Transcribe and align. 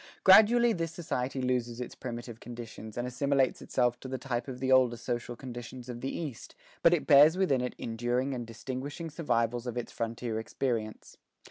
Gradually 0.23 0.73
this 0.73 0.91
society 0.91 1.43
loses 1.43 1.79
its 1.79 1.93
primitive 1.93 2.39
conditions, 2.39 2.97
and 2.97 3.07
assimilates 3.07 3.61
itself 3.61 3.99
to 3.99 4.07
the 4.07 4.17
type 4.17 4.47
of 4.47 4.59
the 4.59 4.71
older 4.71 4.97
social 4.97 5.35
conditions 5.35 5.89
of 5.89 6.01
the 6.01 6.09
East; 6.09 6.55
but 6.81 6.91
it 6.91 7.05
bears 7.05 7.37
within 7.37 7.61
it 7.61 7.75
enduring 7.77 8.33
and 8.33 8.47
distinguishing 8.47 9.11
survivals 9.11 9.67
of 9.67 9.77
its 9.77 9.91
frontier 9.91 10.39
experience. 10.39 11.17